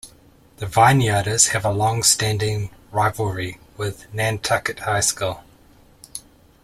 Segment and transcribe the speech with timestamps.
[0.57, 5.43] The Vineyarders have a long-standing rivalry with Nantucket High School.